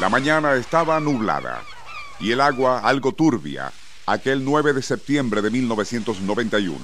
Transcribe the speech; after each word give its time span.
La 0.00 0.10
mañana 0.10 0.56
estaba 0.56 1.00
nublada 1.00 1.62
y 2.20 2.30
el 2.30 2.42
agua 2.42 2.80
algo 2.80 3.12
turbia 3.12 3.72
aquel 4.04 4.44
9 4.44 4.74
de 4.74 4.82
septiembre 4.82 5.40
de 5.40 5.50
1991. 5.50 6.78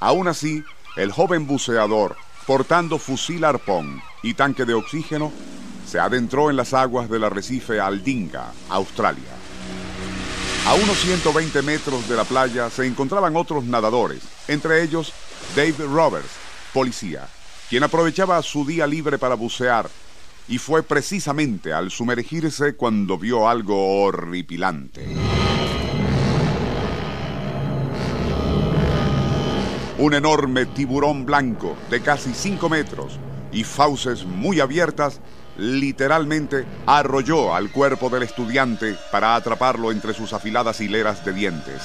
Aún 0.00 0.28
así, 0.28 0.64
el 0.96 1.12
joven 1.12 1.46
buceador, 1.46 2.16
portando 2.46 2.98
fusil 2.98 3.44
arpón 3.44 4.00
y 4.22 4.32
tanque 4.32 4.64
de 4.64 4.72
oxígeno, 4.72 5.30
se 5.86 6.00
adentró 6.00 6.48
en 6.48 6.56
las 6.56 6.72
aguas 6.72 7.10
del 7.10 7.24
arrecife 7.24 7.80
Aldinga, 7.80 8.50
Australia. 8.70 9.30
A 10.66 10.72
unos 10.72 10.96
120 11.00 11.60
metros 11.60 12.08
de 12.08 12.16
la 12.16 12.24
playa 12.24 12.70
se 12.70 12.86
encontraban 12.86 13.36
otros 13.36 13.64
nadadores, 13.64 14.22
entre 14.48 14.82
ellos 14.82 15.12
Dave 15.54 15.84
Roberts, 15.86 16.30
policía, 16.72 17.28
quien 17.68 17.82
aprovechaba 17.82 18.40
su 18.40 18.64
día 18.64 18.86
libre 18.86 19.18
para 19.18 19.34
bucear 19.34 19.90
y 20.48 20.58
fue 20.58 20.82
precisamente 20.82 21.72
al 21.72 21.90
sumergirse 21.90 22.74
cuando 22.74 23.18
vio 23.18 23.48
algo 23.48 24.02
horripilante. 24.02 25.16
Un 29.98 30.14
enorme 30.14 30.66
tiburón 30.66 31.24
blanco 31.24 31.76
de 31.90 32.00
casi 32.00 32.34
5 32.34 32.68
metros 32.68 33.18
y 33.52 33.64
fauces 33.64 34.24
muy 34.24 34.60
abiertas 34.60 35.20
literalmente 35.56 36.64
arrolló 36.86 37.54
al 37.54 37.70
cuerpo 37.70 38.08
del 38.08 38.22
estudiante 38.22 38.96
para 39.10 39.34
atraparlo 39.34 39.92
entre 39.92 40.14
sus 40.14 40.32
afiladas 40.32 40.80
hileras 40.80 41.24
de 41.24 41.32
dientes. 41.32 41.82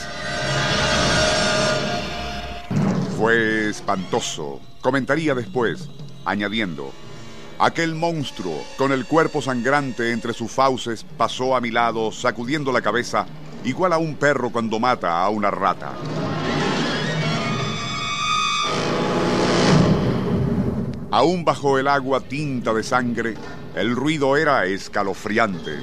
Fue 3.17 3.69
espantoso, 3.69 4.61
comentaría 4.81 5.35
después, 5.35 5.89
añadiendo, 6.23 6.91
aquel 7.59 7.95
monstruo 7.95 8.63
con 8.77 8.91
el 8.91 9.05
cuerpo 9.05 9.41
sangrante 9.41 10.11
entre 10.11 10.33
sus 10.33 10.51
fauces 10.51 11.05
pasó 11.17 11.55
a 11.55 11.61
mi 11.61 11.71
lado 11.71 12.11
sacudiendo 12.11 12.71
la 12.71 12.81
cabeza 12.81 13.25
igual 13.63 13.93
a 13.93 13.97
un 13.97 14.15
perro 14.15 14.51
cuando 14.51 14.79
mata 14.79 15.23
a 15.23 15.29
una 15.29 15.51
rata. 15.51 15.93
Aún 21.09 21.45
bajo 21.45 21.79
el 21.79 21.87
agua 21.87 22.19
tinta 22.19 22.73
de 22.73 22.83
sangre, 22.83 23.35
el 23.75 23.95
ruido 23.95 24.35
era 24.37 24.65
escalofriante. 24.65 25.77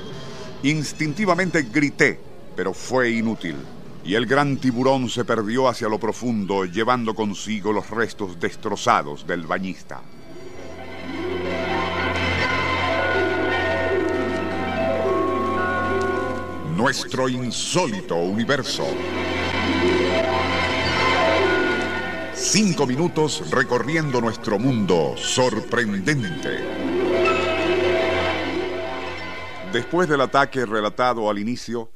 Instintivamente 0.63 1.63
grité, 1.63 2.21
pero 2.55 2.75
fue 2.75 3.11
inútil, 3.11 3.57
y 4.05 4.15
el 4.15 4.27
gran 4.27 4.59
tiburón 4.59 5.09
se 5.09 5.25
perdió 5.25 5.67
hacia 5.67 5.89
lo 5.89 5.99
profundo, 5.99 6.67
llevando 6.67 7.15
consigo 7.15 7.73
los 7.73 7.91
restos 7.91 8.39
destrozados 8.39 9.27
del 9.27 9.47
bañista. 9.47 10.03
Nuestro 16.85 17.31
insólito 17.31 18.15
universo. 18.17 18.87
Cinco 22.35 22.87
minutos 22.87 23.51
recorriendo 23.51 24.21
nuestro 24.21 24.59
mundo 24.59 25.15
sorprendente. 25.17 26.63
Después 29.73 30.11
del 30.11 30.21
ataque 30.21 30.67
relatado 30.67 31.31
al 31.31 31.39
inicio, 31.39 31.89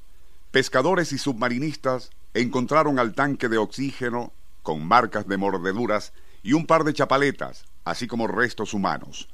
pescadores 0.52 1.12
y 1.12 1.18
submarinistas 1.18 2.08
encontraron 2.32 2.98
al 2.98 3.12
tanque 3.12 3.50
de 3.50 3.58
oxígeno 3.58 4.32
con 4.62 4.82
marcas 4.88 5.28
de 5.28 5.36
mordeduras 5.36 6.14
y 6.42 6.54
un 6.54 6.64
par 6.64 6.84
de 6.84 6.94
chapaletas, 6.94 7.66
así 7.84 8.06
como 8.06 8.26
restos 8.26 8.72
humanos. 8.72 9.28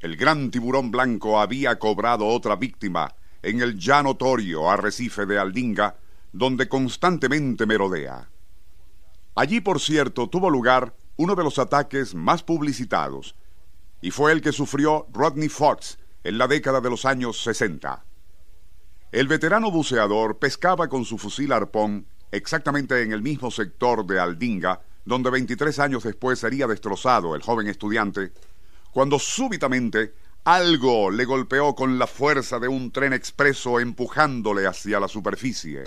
El 0.00 0.18
gran 0.18 0.50
tiburón 0.50 0.90
blanco 0.90 1.40
había 1.40 1.78
cobrado 1.78 2.26
otra 2.26 2.56
víctima 2.56 3.14
en 3.42 3.60
el 3.60 3.78
ya 3.78 4.02
notorio 4.02 4.70
arrecife 4.70 5.26
de 5.26 5.38
Aldinga, 5.38 5.96
donde 6.32 6.68
constantemente 6.68 7.66
merodea. 7.66 8.28
Allí, 9.34 9.60
por 9.60 9.80
cierto, 9.80 10.28
tuvo 10.28 10.50
lugar 10.50 10.94
uno 11.16 11.34
de 11.34 11.44
los 11.44 11.58
ataques 11.58 12.14
más 12.14 12.42
publicitados, 12.42 13.34
y 14.00 14.10
fue 14.10 14.32
el 14.32 14.40
que 14.40 14.52
sufrió 14.52 15.06
Rodney 15.12 15.48
Fox 15.48 15.98
en 16.24 16.38
la 16.38 16.48
década 16.48 16.80
de 16.80 16.90
los 16.90 17.04
años 17.04 17.42
60. 17.42 18.04
El 19.12 19.28
veterano 19.28 19.70
buceador 19.70 20.38
pescaba 20.38 20.88
con 20.88 21.04
su 21.04 21.18
fusil 21.18 21.52
arpón 21.52 22.06
exactamente 22.30 23.02
en 23.02 23.12
el 23.12 23.22
mismo 23.22 23.50
sector 23.50 24.06
de 24.06 24.18
Aldinga, 24.18 24.80
donde 25.04 25.30
23 25.30 25.78
años 25.80 26.02
después 26.04 26.38
sería 26.38 26.66
destrozado 26.66 27.34
el 27.34 27.42
joven 27.42 27.68
estudiante, 27.68 28.32
cuando 28.90 29.18
súbitamente 29.18 30.14
algo 30.44 31.10
le 31.10 31.24
golpeó 31.24 31.74
con 31.74 31.98
la 31.98 32.06
fuerza 32.06 32.58
de 32.58 32.66
un 32.66 32.90
tren 32.90 33.12
expreso 33.12 33.78
empujándole 33.78 34.66
hacia 34.66 34.98
la 34.98 35.06
superficie. 35.06 35.84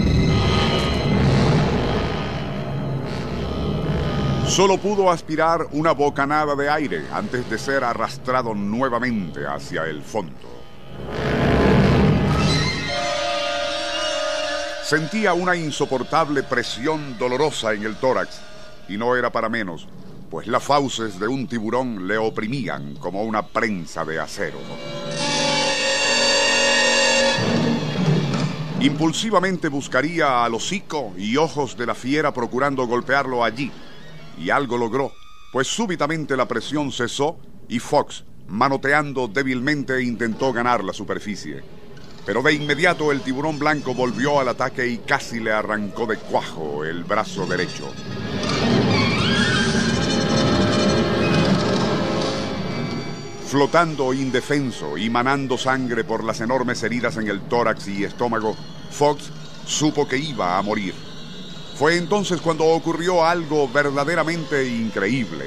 Solo 4.48 4.78
pudo 4.78 5.12
aspirar 5.12 5.68
una 5.72 5.92
bocanada 5.92 6.56
de 6.56 6.70
aire 6.70 7.06
antes 7.12 7.50
de 7.50 7.58
ser 7.58 7.84
arrastrado 7.84 8.54
nuevamente 8.54 9.46
hacia 9.46 9.84
el 9.86 10.02
fondo. 10.02 10.56
Sentía 14.84 15.34
una 15.34 15.56
insoportable 15.56 16.44
presión 16.44 17.18
dolorosa 17.18 17.74
en 17.74 17.84
el 17.84 17.96
tórax 17.96 18.40
y 18.88 18.98
no 18.98 19.16
era 19.16 19.32
para 19.32 19.50
menos, 19.50 19.88
pues 20.36 20.48
las 20.48 20.64
fauces 20.64 21.18
de 21.18 21.30
un 21.30 21.48
tiburón 21.48 22.10
le 22.10 22.18
oprimían 22.18 22.98
como 22.98 23.24
una 23.24 23.42
prensa 23.42 24.04
de 24.04 24.20
acero. 24.20 24.58
Impulsivamente 28.82 29.70
buscaría 29.70 30.44
al 30.44 30.56
hocico 30.56 31.14
y 31.18 31.38
ojos 31.38 31.78
de 31.78 31.86
la 31.86 31.96
fiera 31.96 32.34
procurando 32.34 32.86
golpearlo 32.86 33.46
allí, 33.46 33.72
y 34.38 34.50
algo 34.50 34.78
logró, 34.78 35.14
pues 35.54 35.68
súbitamente 35.68 36.36
la 36.36 36.50
presión 36.50 36.92
cesó 36.92 37.38
y 37.70 37.80
Fox, 37.80 38.26
manoteando 38.50 39.30
débilmente, 39.30 40.04
intentó 40.04 40.52
ganar 40.52 40.84
la 40.84 40.92
superficie. 40.92 41.64
Pero 42.26 42.42
de 42.42 42.52
inmediato 42.52 43.14
el 43.14 43.22
tiburón 43.22 43.58
blanco 43.58 43.94
volvió 43.94 44.42
al 44.42 44.50
ataque 44.50 44.86
y 44.86 44.98
casi 44.98 45.40
le 45.40 45.54
arrancó 45.54 46.06
de 46.06 46.18
cuajo 46.18 46.84
el 46.84 47.06
brazo 47.06 47.46
derecho. 47.46 47.90
Flotando 53.56 54.14
indefenso 54.14 54.98
y 54.98 55.10
manando 55.10 55.58
sangre 55.58 56.04
por 56.04 56.26
las 56.26 56.42
enormes 56.42 56.84
heridas 56.84 57.16
en 57.16 57.30
el 57.30 57.40
tórax 57.48 57.88
y 57.88 58.04
estómago, 58.04 58.54
Fox 58.92 59.32
supo 59.66 60.06
que 60.10 60.18
iba 60.18 60.58
a 60.58 60.62
morir. 60.62 60.94
Fue 61.76 61.96
entonces 61.96 62.42
cuando 62.42 62.66
ocurrió 62.66 63.24
algo 63.24 63.70
verdaderamente 63.70 64.68
increíble. 64.68 65.46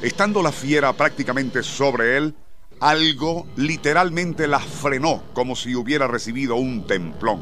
Estando 0.00 0.44
la 0.44 0.52
fiera 0.52 0.92
prácticamente 0.92 1.64
sobre 1.64 2.18
él, 2.18 2.36
algo 2.78 3.48
literalmente 3.56 4.46
la 4.46 4.60
frenó 4.60 5.24
como 5.32 5.56
si 5.56 5.74
hubiera 5.74 6.06
recibido 6.06 6.54
un 6.54 6.86
templón. 6.86 7.40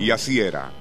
Y 0.00 0.10
así 0.10 0.40
era. 0.40 0.72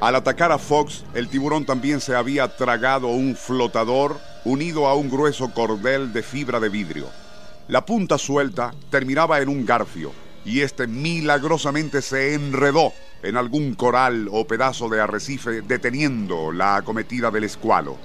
Al 0.00 0.16
atacar 0.16 0.52
a 0.52 0.58
Fox, 0.58 1.04
el 1.14 1.28
tiburón 1.28 1.64
también 1.64 2.00
se 2.00 2.14
había 2.14 2.56
tragado 2.56 3.08
un 3.08 3.36
flotador 3.36 4.18
unido 4.44 4.86
a 4.86 4.94
un 4.94 5.08
grueso 5.08 5.52
cordel 5.52 6.12
de 6.12 6.22
fibra 6.22 6.60
de 6.60 6.68
vidrio. 6.68 7.08
La 7.68 7.86
punta 7.86 8.18
suelta 8.18 8.74
terminaba 8.90 9.40
en 9.40 9.48
un 9.48 9.64
garfio 9.64 10.12
y 10.44 10.60
este 10.60 10.86
milagrosamente 10.86 12.02
se 12.02 12.34
enredó 12.34 12.92
en 13.22 13.38
algún 13.38 13.74
coral 13.74 14.28
o 14.30 14.46
pedazo 14.46 14.88
de 14.90 15.00
arrecife 15.00 15.62
deteniendo 15.62 16.52
la 16.52 16.76
acometida 16.76 17.30
del 17.30 17.44
escualo. 17.44 17.96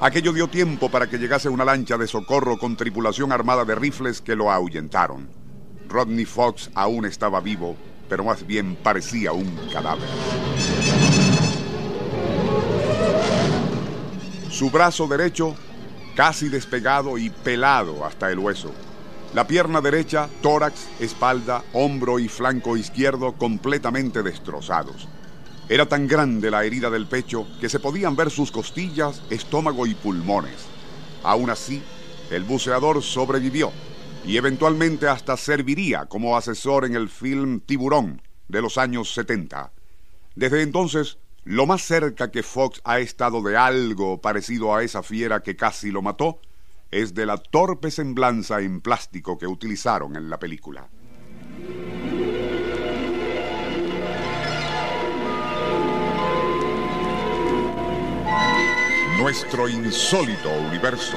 Aquello 0.00 0.32
dio 0.32 0.48
tiempo 0.48 0.90
para 0.90 1.08
que 1.08 1.18
llegase 1.18 1.48
una 1.48 1.64
lancha 1.64 1.98
de 1.98 2.06
socorro 2.06 2.58
con 2.58 2.76
tripulación 2.76 3.32
armada 3.32 3.64
de 3.64 3.74
rifles 3.74 4.22
que 4.22 4.36
lo 4.36 4.50
ahuyentaron. 4.50 5.28
Rodney 5.88 6.24
Fox 6.24 6.70
aún 6.74 7.04
estaba 7.04 7.40
vivo, 7.40 7.76
pero 8.08 8.24
más 8.24 8.46
bien 8.46 8.76
parecía 8.76 9.32
un 9.32 9.56
cadáver. 9.72 10.08
Su 14.50 14.70
brazo 14.70 15.06
derecho 15.06 15.54
casi 16.16 16.48
despegado 16.48 17.18
y 17.18 17.28
pelado 17.30 18.04
hasta 18.04 18.32
el 18.32 18.38
hueso. 18.38 18.72
La 19.34 19.46
pierna 19.46 19.82
derecha, 19.82 20.30
tórax, 20.40 20.88
espalda, 20.98 21.62
hombro 21.74 22.18
y 22.18 22.28
flanco 22.28 22.76
izquierdo 22.76 23.32
completamente 23.32 24.22
destrozados. 24.22 25.08
Era 25.68 25.86
tan 25.86 26.08
grande 26.08 26.50
la 26.50 26.64
herida 26.64 26.88
del 26.90 27.06
pecho 27.06 27.46
que 27.60 27.68
se 27.68 27.80
podían 27.80 28.16
ver 28.16 28.30
sus 28.30 28.50
costillas, 28.50 29.20
estómago 29.28 29.86
y 29.86 29.94
pulmones. 29.94 30.54
Aún 31.22 31.50
así, 31.50 31.82
el 32.30 32.44
buceador 32.44 33.02
sobrevivió 33.02 33.72
y 34.26 34.36
eventualmente 34.36 35.08
hasta 35.08 35.36
serviría 35.36 36.06
como 36.06 36.36
asesor 36.36 36.84
en 36.84 36.96
el 36.96 37.08
film 37.08 37.60
Tiburón 37.60 38.20
de 38.48 38.60
los 38.60 38.76
años 38.76 39.14
70. 39.14 39.72
Desde 40.34 40.62
entonces, 40.62 41.18
lo 41.44 41.64
más 41.64 41.82
cerca 41.82 42.32
que 42.32 42.42
Fox 42.42 42.80
ha 42.84 42.98
estado 42.98 43.40
de 43.40 43.56
algo 43.56 44.20
parecido 44.20 44.74
a 44.74 44.82
esa 44.82 45.04
fiera 45.04 45.42
que 45.44 45.54
casi 45.54 45.92
lo 45.92 46.02
mató 46.02 46.40
es 46.90 47.14
de 47.14 47.24
la 47.24 47.36
torpe 47.36 47.90
semblanza 47.90 48.60
en 48.60 48.80
plástico 48.80 49.38
que 49.38 49.46
utilizaron 49.46 50.16
en 50.16 50.28
la 50.28 50.38
película. 50.38 50.88
Nuestro 59.20 59.68
insólito 59.68 60.50
universo. 60.68 61.16